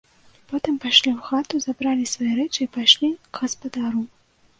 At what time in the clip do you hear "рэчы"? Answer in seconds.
2.39-2.59